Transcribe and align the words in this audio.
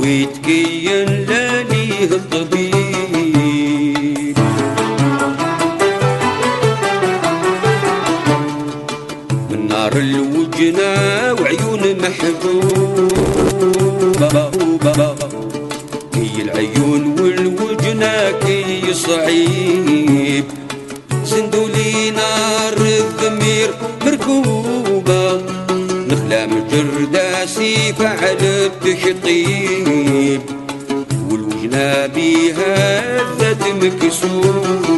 ويتكين 0.00 1.08
لاليه 1.28 2.10
الطبيب. 2.10 2.76
من 9.50 9.60
نار 9.68 9.92
الوجنة 9.92 10.94
وعيون 11.40 11.82
محبوبة 12.02 13.36
كي 16.14 16.42
العيون 16.42 17.02
والوجنة 17.20 18.30
كي 18.30 18.94
صعيب. 18.94 20.44
سندولي 21.24 22.10
نار 22.10 22.78
مجرداسي 26.76 27.92
فعل 27.92 28.36
التشطيب 28.42 30.40
والوجنا 31.30 32.06
بيها 32.06 33.02
ذات 33.38 33.62
مكسوبة 33.82 34.95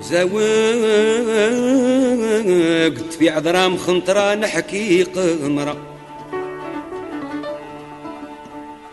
زوقت 0.00 0.36
في 3.18 3.30
عذرام 3.30 3.76
خنطرة 3.76 4.34
نحكي 4.34 5.02
قمرة 5.02 5.76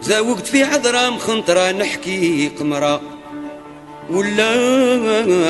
زوقت 0.01 0.47
في 0.47 0.63
عذرام 0.63 1.17
خنطرة 1.17 1.71
نحكي 1.71 2.51
قمرة 2.59 3.01
ولا 4.09 4.51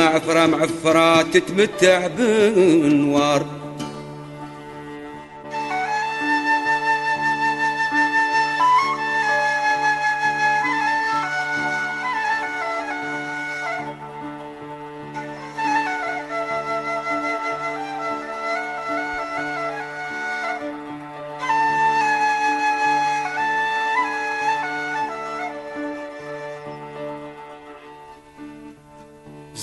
عفرة 0.07 0.45
معفرة 0.45 1.21
تتمتع 1.21 2.07
بنوار. 2.07 3.45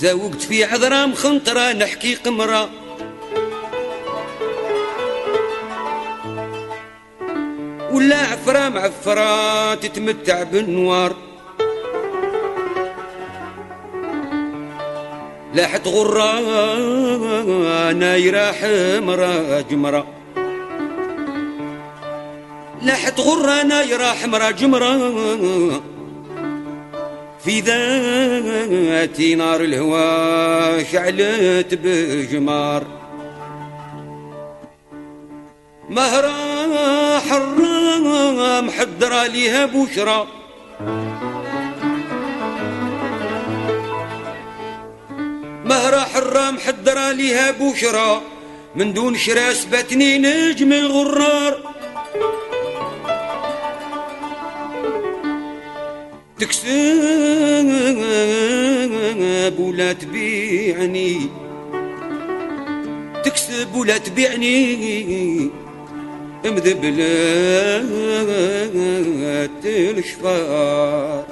زوقت 0.01 0.41
في 0.41 0.63
عذرام 0.63 1.13
خنطرة 1.13 1.73
نحكي 1.73 2.15
قمرة. 2.15 2.69
ولا 7.91 8.17
عفرة 8.17 8.69
معفرة 8.69 9.75
تتمتع 9.75 10.43
بالنوار. 10.43 11.15
لاحت 15.53 15.87
غرة 15.87 16.31
نايرة 17.91 18.51
حمرة 18.51 19.61
جمرة. 19.61 20.07
لاحت 22.81 23.19
غرة 23.19 23.63
نايرة 23.63 24.05
حمرة 24.05 24.51
جمرة. 24.51 25.90
في 27.45 27.59
ذاتي 27.59 29.35
نار 29.35 29.61
الهوى 29.61 30.85
شعلت 30.85 31.79
بجمار. 31.83 32.87
مهرة 35.89 37.19
حرة 37.19 38.61
محضرة 38.61 39.27
ليها 39.27 39.65
بشرى. 39.65 40.27
مهرة 45.65 45.99
حرة 45.99 46.51
محضرة 46.51 47.11
ليها 47.11 47.51
بشرى. 47.51 48.21
من 48.75 48.93
دون 48.93 49.17
شراس 49.17 49.65
باتني 49.65 50.17
نجم 50.17 50.73
الغرار. 50.73 51.70
تكسب 56.41 56.69
ولا 59.59 59.93
تبيعني. 59.93 61.17
تكسب 63.25 63.75
ولا 63.75 63.97
تبيعني. 63.97 65.49
مذبلات 66.45 67.91
الشفار 69.65 71.25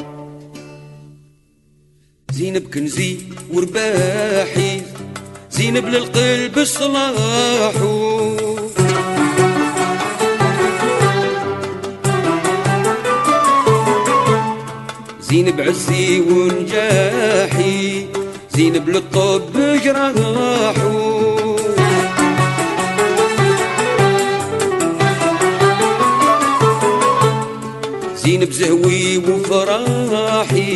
زينب 2.31 2.69
كنزي 2.73 3.17
ورباحي 3.53 4.81
زينب 5.51 5.85
للقلب 5.85 6.57
الصلاحو 6.57 8.38
زينب 15.29 15.61
عزي 15.61 16.21
ونجاحي 16.21 18.05
زينب 18.55 18.89
للطب 18.89 19.53
جراحو. 19.83 21.19
زينب 28.23 28.51
زهوي 28.51 29.17
وفراحي 29.17 30.67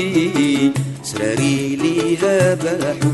سراري 1.03 1.75
ليها 1.75 2.53
باحو 2.53 3.11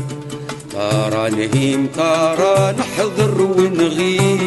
ترى 0.72 1.30
نهيم 1.30 1.86
ترى 1.96 2.74
نحضر 2.78 3.42
ونغيب 3.42 4.39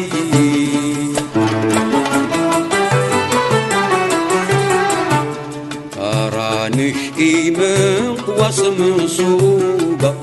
نشكي 6.68 7.50
من 7.50 8.16
قواص 8.26 8.60
منصوبة 8.60 10.14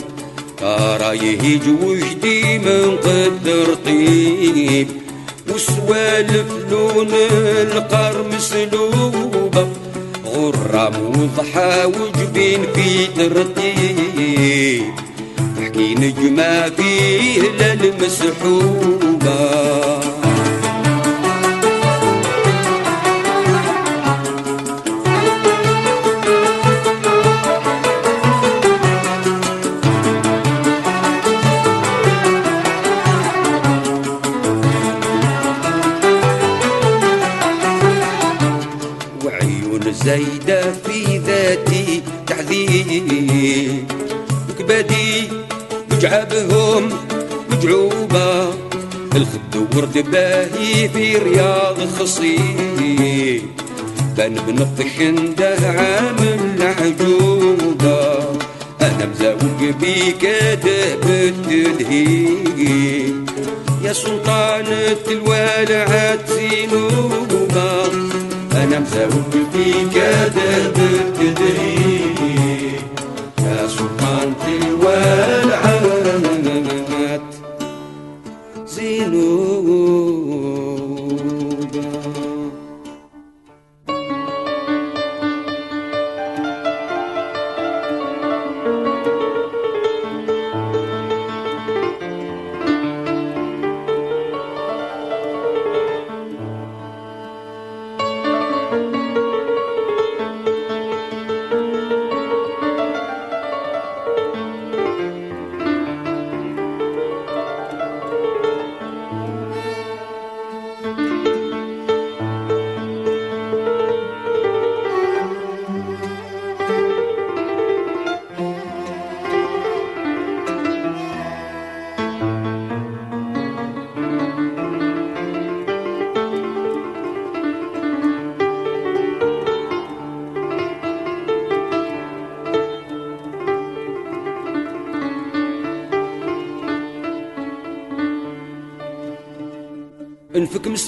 ترى 0.57 1.17
يهيج 1.17 1.61
وجدي 1.83 2.59
من 2.59 2.97
قدر 3.03 3.73
طيب 3.85 4.87
وسوالف 5.55 6.45
لون 6.71 7.07
القر 7.61 8.25
مسلوبة 8.35 9.67
غرام 10.25 10.93
وضحى 10.95 11.85
وجبين 11.85 12.61
في 12.75 13.07
ترتيب 13.07 14.83
تحكي 15.57 15.95
نجمة 15.95 16.69
فيه 16.69 17.41
للمسحوبة 17.75 19.31
زايدة 40.05 40.73
في 40.85 41.17
ذاتي 41.17 42.03
تعذيب. 42.27 43.91
وكبادي 44.49 45.27
بجعبهم 45.91 46.89
مجعوبة. 47.51 48.53
الخد 49.15 49.55
ورد 49.75 50.11
باهي 50.11 50.89
في 50.89 51.17
رياض 51.17 51.77
خصيب. 51.99 53.41
بان 54.17 54.33
بنطش 54.47 54.99
عنده 54.99 55.57
عامل 55.63 56.61
عجوبة 56.61 58.17
أنا 58.81 59.05
مزوج 59.05 59.73
بيك 59.81 60.25
دهبت 60.63 61.47
الهيب. 61.47 63.29
يا 63.83 63.93
سلطانة 63.93 64.97
الوالعات 65.07 66.19
زينوبة 66.29 68.00
أنا 68.71 68.79
مزوج 68.79 69.33
بيك 69.53 69.95
الهيب 71.21 71.90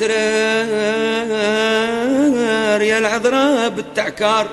مسرار 0.04 1.32
يا 2.82 2.98
العذراء 2.98 3.70
بالتعكار. 3.70 4.48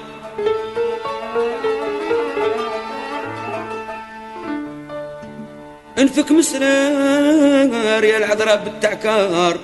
انفك 5.98 6.30
مسرار 6.30 8.04
يا 8.04 8.16
العذراء 8.16 8.64
بالتعكار. 8.64 9.58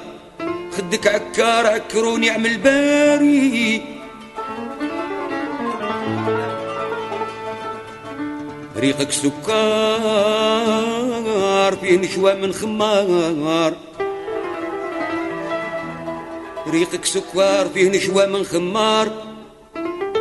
خدك 0.77 1.07
عكار 1.07 1.67
عكروني 1.67 2.31
اعمل 2.31 2.59
باري. 2.59 3.83
ريقك 8.77 9.13
سكر 9.13 9.37
فيه 11.81 11.99
نشوى 11.99 12.35
من 12.35 12.53
خمار. 12.53 13.73
ريقك 16.69 17.05
سكر 17.05 17.69
فيه 17.75 17.89
نشوى 17.89 18.27
من 18.27 18.45
خمار. 18.45 19.37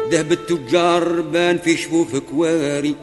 ذهب 0.10 0.32
التجار 0.32 1.22
بان 1.22 1.58
في 1.58 1.78
شفوفك 1.78 2.34
واري. 2.34 2.96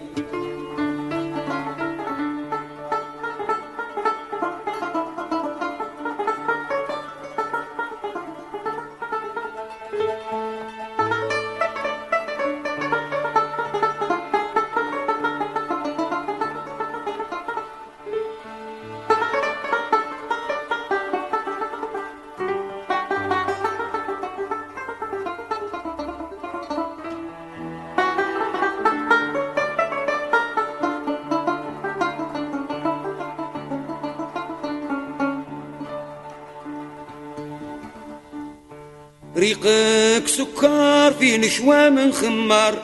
ريقك 39.43 40.29
سكر 40.29 41.13
في 41.13 41.39
نشوى 41.39 41.91
من 41.91 42.13
خمار. 42.13 42.75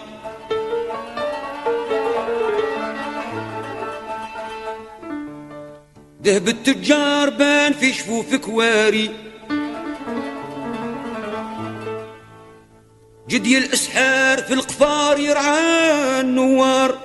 ذهب 6.25 6.49
التجار 6.49 7.31
بان 7.31 7.73
في 7.73 7.93
شفوفك 7.93 8.49
واري. 8.49 9.11
جدي 13.29 13.59
الأسحار 13.59 14.39
في 14.39 14.55
القفار 14.55 15.19
يرعى 15.19 16.21
النوار. 16.21 16.99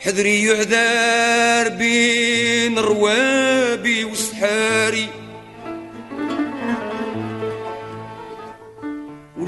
حذري 0.00 0.44
يعذار 0.44 1.68
بين 1.68 2.78
روابي 2.78 4.04
وسحاري. 4.04 5.15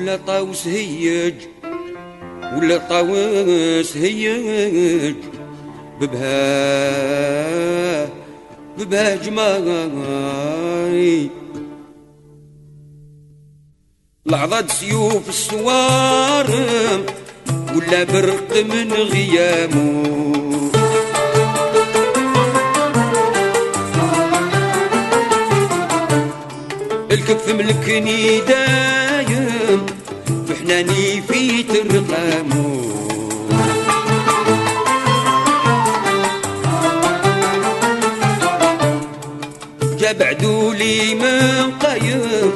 ولا 0.08 0.16
طاوس 0.16 0.66
هيج 0.66 1.34
ولا 2.56 2.78
طاوس 2.78 3.96
هيج. 3.96 5.14
ببها 6.00 7.28
ببها 8.78 9.16
جماي. 9.16 10.50
لعضد 14.26 14.70
سيوف 14.70 15.28
السوارم 15.28 17.06
ولا 17.76 18.04
برق 18.04 18.64
من 18.64 18.92
غيامه. 18.92 20.70
الكف 27.10 27.48
ملكني 27.48 28.40
دايم. 28.40 28.97
حناني 30.68 31.22
في 31.22 31.62
ترقامو 31.62 32.80
جاب 39.98 40.22
عدولي 40.22 41.14
من 41.14 41.72
قايم 41.82 42.50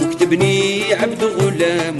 وكتبني 0.00 0.84
عبد 0.94 1.24
غلام. 1.24 1.96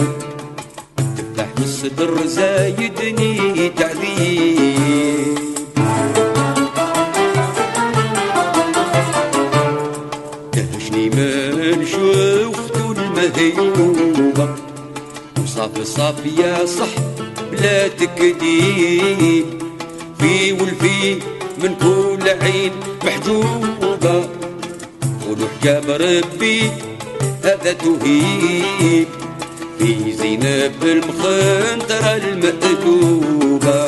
تفتح 1.16 1.46
الصدر 1.58 2.26
زايدني 2.26 3.68
تعذيب. 3.68 5.38
دهشني 10.54 11.08
من 11.10 11.86
شوفت 11.86 12.76
المهيوبة 12.76 14.07
وصافي 15.80 15.84
صافي 15.84 16.42
يا 16.42 16.66
صح 16.66 16.88
بلا 17.52 17.88
تكديب 17.88 19.46
في 20.18 20.52
والفي 20.52 21.14
من 21.62 21.74
كل 21.74 22.28
عين 22.28 22.72
محجوبة 23.04 24.28
قولوا 25.26 25.48
حجاب 25.60 25.90
ربي 25.90 26.70
هذا 27.44 27.72
تهيب 27.72 29.08
في 29.78 30.12
زينب 30.12 30.82
المخنطرة 30.82 32.16
المأدوبة 32.16 33.78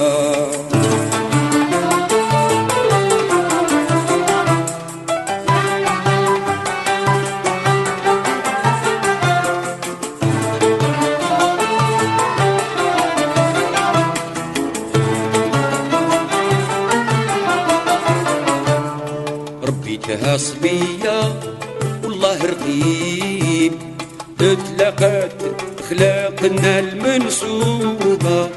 صبية 20.70 21.34
والله 22.04 22.38
رقيب. 22.44 23.72
تتلاقات 24.38 25.32
أخلاقنا 25.78 26.78
المنسوبة 26.78 28.48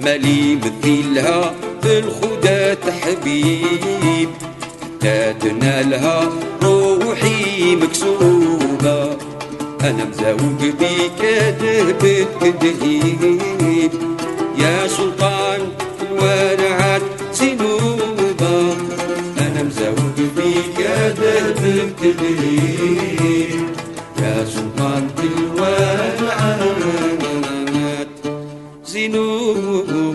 مالي 0.00 0.56
مثيلها 0.56 1.54
بالخدى 1.82 2.74
تحبيب. 2.74 4.28
حتى 4.82 5.34
تنالها 5.40 6.30
روحي 6.62 7.76
مكسوبة 7.76 9.16
أنا 9.80 10.04
مزاوج 10.04 10.60
بيك 10.60 11.20
دهب 11.60 12.26
تدهيب 12.40 13.92
يا 14.58 14.86
سلطان 14.88 15.60
الورعات 16.02 16.61
تدهيب 22.02 23.66
يا 24.18 24.44
سلطان 24.44 25.08
الورعات 25.24 26.58
زنوبة 28.86 30.11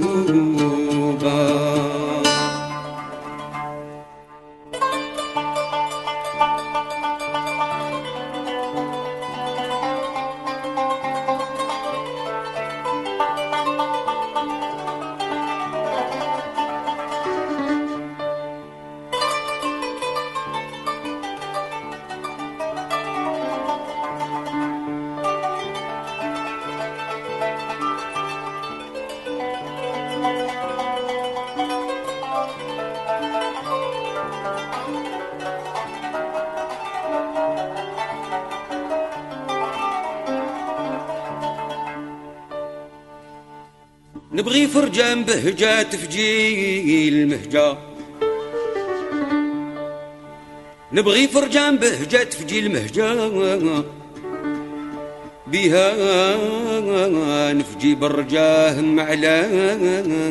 نبغي 44.38 44.68
فرجان 44.68 45.24
بهجة 45.24 45.82
تفجي 45.82 47.10
المهجة 47.10 47.78
نبغي 50.94 51.28
فرجان 51.28 51.78
بهجة 51.78 52.24
تفجي 52.24 52.60
المهجة 52.60 53.32
بها 55.48 55.94
نفجي 57.54 57.96
برجاه 57.96 58.82
معلاجي 58.82 60.28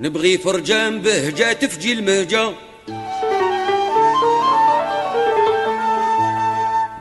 نبغي 0.00 0.38
فرجان 0.38 1.00
بهجة 1.00 1.52
تفجي 1.52 1.92
المهجة 1.92 2.52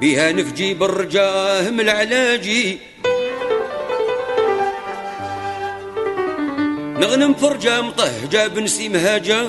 بها 0.01 0.31
نفجي 0.31 0.73
بالرجاه 0.73 1.69
من 1.69 1.79
العلاجي. 1.79 2.77
نغنم 6.99 7.33
فرجة 7.33 7.81
مطهجة 7.81 8.47
بنسي 8.47 8.89
مهاجة. 8.89 9.43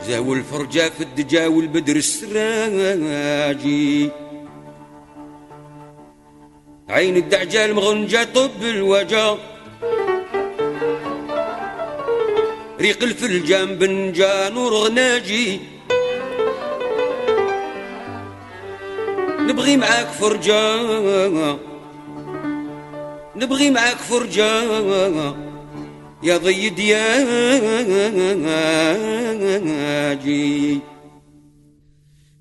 زاو 0.00 0.34
الفرجة 0.34 0.88
في 0.88 1.00
الدجا 1.00 1.46
والبدر 1.46 1.96
السراجي. 1.96 3.10
عين 6.88 7.16
الدعجال 7.16 7.74
مغنجة 7.74 8.24
طب 8.34 8.62
الوجه. 8.62 9.36
ريق 12.80 13.02
الفلجان 13.02 13.74
بنجان 13.74 14.56
ورغناجي 14.56 15.60
نبغي 19.40 19.76
معاك 19.76 20.06
فرجة 20.06 20.82
نبغي 23.36 23.70
معاك 23.70 23.96
فرجة 23.96 24.62
يا 26.22 26.36
ضي 26.36 26.68
دياجي. 26.68 26.98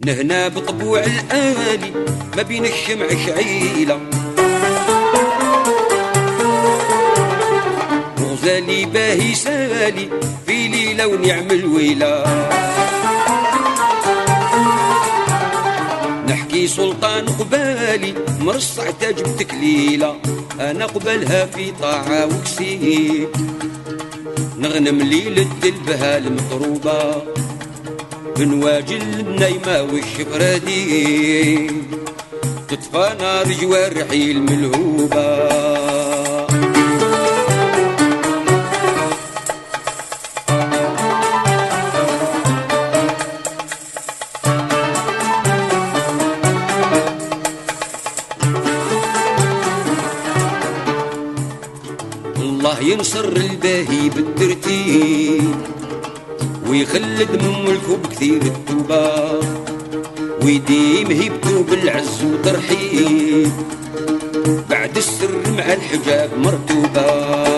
نهنا 0.05 0.47
بطبوع 0.47 0.99
الآلي 0.99 1.91
ما 2.37 2.41
بين 2.41 2.65
الشمع 2.65 3.07
شعيلة. 3.25 3.99
غزالي 8.47 8.85
باهي 8.85 9.35
سالي 9.35 10.09
في 10.47 10.67
ليلة 10.67 11.07
ونعم 11.07 11.51
الويلة. 11.51 12.23
نحكي 16.29 16.67
سلطان 16.67 17.25
قبالي 17.25 18.13
مرصع 18.41 18.91
تاج 18.91 19.21
بتكليلة 19.21 20.15
أنا 20.59 20.85
قبلها 20.85 21.45
في 21.45 21.71
طاعة 21.81 22.25
وكسيب 22.25 23.29
نغنم 24.57 24.99
ليلة 25.01 25.47
البها 25.63 26.17
المطروبة 26.17 27.21
بنواجل 28.37 29.01
النايمة 29.01 29.81
والشفرادي 29.81 31.67
تطفى 32.67 33.15
نار 33.19 33.47
جوارحي 33.61 34.31
الملهوبه 34.31 35.17
الله 35.17 35.86
ينصر 52.87 53.25
الباهي 53.25 54.09
بالترتيب 54.09 55.55
ويخلد 56.67 57.31
من 57.31 57.65
ملكه 57.65 57.97
بكثير 58.03 58.41
التوبة 58.41 59.39
ويديم 60.43 61.11
هيبتو 61.11 61.63
بالعز 61.63 62.23
وترحيب. 62.23 63.51
بعد 64.69 64.97
السر 64.97 65.41
مع 65.57 65.73
الحجاب 65.73 66.29
مرتوبة. 66.37 67.56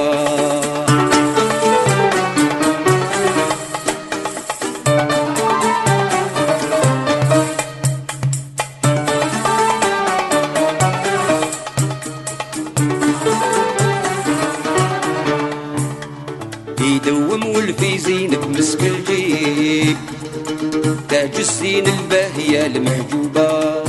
السين 21.69 21.87
الباهية 21.87 22.65
المحجوبة. 22.65 23.83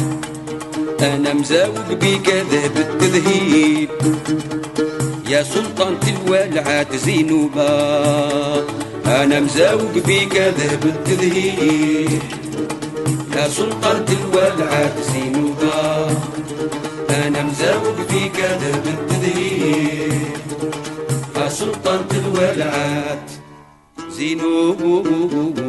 أنا 1.01 1.33
مزاوق 1.33 1.93
بيك 1.93 2.29
ذهب 2.29 2.77
التذهيب. 2.77 3.89
يا 5.29 5.43
سلطان 5.43 5.97
الوالعات 6.09 6.97
زينوبة 6.97 7.69
أنا 9.07 9.41
مزاوق 9.41 9.93
بيك 10.07 10.37
ذهب 10.37 10.85
التذهيب. 10.85 12.23
يا 13.37 13.49
سلطان 13.49 14.05
الوالعات 14.09 14.97
زينوبة 15.13 16.07
أنا 17.11 17.43
مزاوق 17.43 17.97
بيك 18.11 18.37
ذهب 18.37 18.87
التذهيب. 18.87 20.13
يا 21.37 21.49
سلطان 21.49 22.05
الوالعات 22.13 23.31
زينوبة 24.11 25.60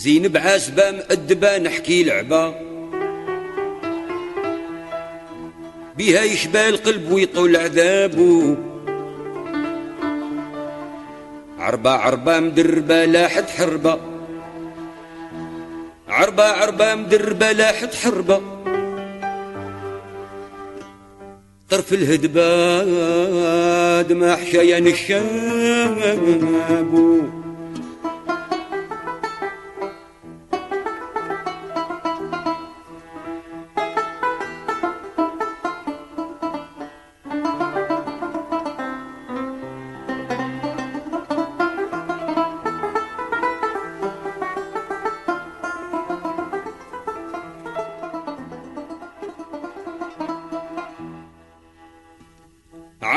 زينب 0.00 0.36
عازبة 0.36 0.90
مأدبة 0.90 1.58
نحكي 1.58 2.04
لعبة. 2.04 2.54
بها 5.98 6.22
يشبه 6.22 6.68
القلب 6.68 7.12
ويطول 7.12 7.56
عذابه. 7.56 8.56
عربة 11.58 11.90
عربة 11.90 12.40
مدربة 12.40 13.04
لاحت 13.04 13.50
حربة. 13.50 14.00
عربة 16.08 16.44
عربة 16.44 16.94
مدربة 16.94 17.52
لاحت 17.52 17.94
حربة. 17.94 18.40
طرف 21.70 21.92
الهدبة 21.92 22.42
دمع 24.02 24.36
حشيان 24.36 24.86
الشاب 24.86 26.10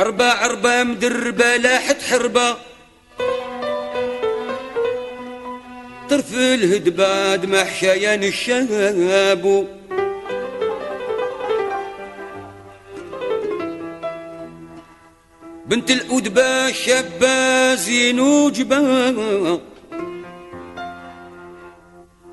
عربة 0.04 0.26
عربة 0.26 0.84
مدربة 0.84 1.56
لاحت 1.58 2.02
حربة. 2.02 2.58
طرف 6.10 6.34
الهدبة 6.34 7.36
دمع 7.36 7.63
حشايان 7.63 8.24
الشاب 8.24 9.68
بنت 15.66 15.92
الأدبة 15.92 16.72
شابة 16.72 17.76
زين 17.76 18.20
وجبة. 18.20 19.60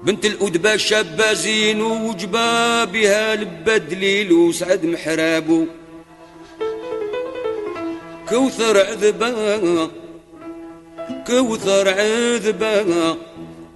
بنت 0.02 0.24
الأدبة 0.26 0.76
شابة 0.76 1.32
زين 1.32 1.82
وجبة 1.82 2.84
بها 2.84 3.36
لبة 3.36 3.76
دليل 3.76 4.32
وسعد 4.32 4.84
محرابو. 4.86 5.66
كوثر 8.30 8.86
عذبة 8.86 9.90
كوثر 11.26 11.88
عذبة 11.88 13.16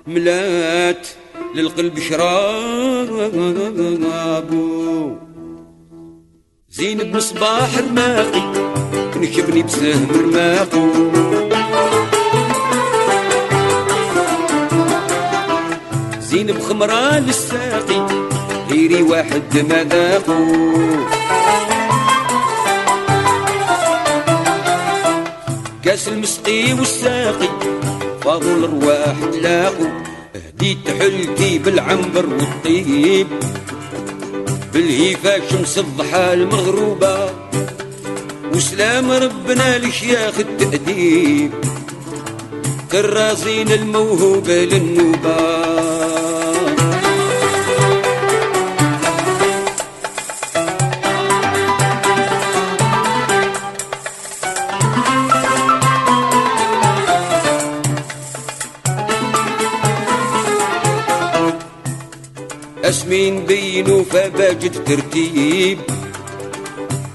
ملات 0.07 1.09
للقلب 1.55 1.99
شرابو 1.99 3.31
زين 6.71 7.13
بصباح 7.13 7.79
رماقي 7.79 8.53
نشبني 9.17 9.63
بسهم 9.63 10.09
رماقو 10.15 10.91
زين 16.21 16.47
بخمرة 16.47 17.19
للساقي 17.19 18.07
غيري 18.71 19.03
واحد 19.03 19.59
مذاقو 19.59 20.45
كاس 25.85 26.09
المسقي 26.09 26.73
والساقي 26.73 27.49
فاضوا 28.23 28.57
الأرواح 28.57 29.17
تلاقوا 29.33 29.89
هديت 30.35 30.89
حلتي 30.89 31.59
بالعنبر 31.59 32.27
والطيب 32.27 33.27
بالهيفا 34.73 35.51
شمس 35.51 35.79
الضحى 35.79 36.33
المغروبة. 36.33 37.31
وسلام 38.55 39.11
ربنا 39.11 39.79
لشياخ 39.79 40.39
التأديب 40.39 41.53
كرازين 42.93 43.73
الموهوبة 43.73 44.55
للنوبة. 44.55 45.74
اسمين 63.15 63.47
بينو 63.47 64.05
فباجد 64.05 64.85
ترتيب. 64.85 65.79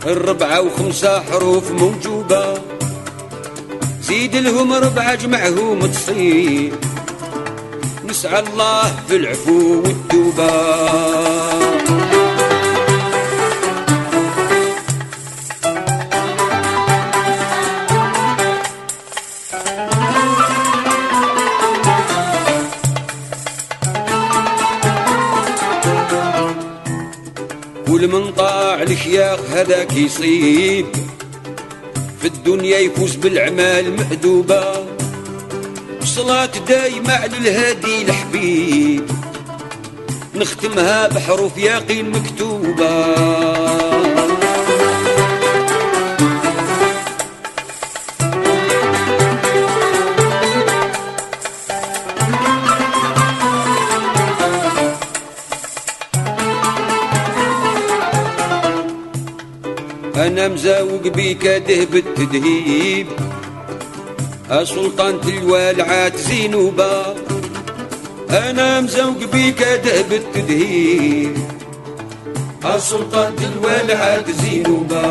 الربعة 0.06 0.62
وخمسة 0.62 1.20
حروف 1.20 1.72
موجوبة. 1.72 2.54
زيد 4.02 4.36
لهم 4.36 4.74
ربعة 4.74 5.16
جمعهم 5.16 5.86
تصيب. 5.86 6.74
نسعى 8.10 8.40
الله 8.40 8.96
في 9.08 9.16
العفو 9.16 9.84
والتوبة. 9.84 11.59
الشياخ 29.10 29.40
هذاك 29.40 29.94
يصيب. 29.94 30.86
في 32.22 32.28
الدنيا 32.28 32.78
يفوز 32.78 33.16
بالأعمال 33.16 33.96
مأدوبة 33.98 34.86
صلاة 36.04 36.52
دايمة 36.68 37.14
على 37.14 37.38
الهادي 37.38 38.02
الحبيب. 38.02 39.04
نختمها 40.36 41.08
بحروف 41.08 41.58
يقين 41.58 42.10
مكتوبة. 42.10 43.29
أنا 60.20 60.48
مزاوق 60.48 61.08
بيك 61.08 61.48
دهب 61.48 61.96
التدهيب. 61.96 63.08
سلطانة 64.64 65.28
الوالعات 65.28 66.16
زينوبة. 66.16 67.16
أنا 68.30 68.82
مزوق 68.82 69.24
بيك 69.32 69.64
دهب 69.64 70.14
التدهيب. 70.14 71.38
سلطانة 72.78 73.52
الوالعات 73.54 74.32
زينوبة. 74.32 75.02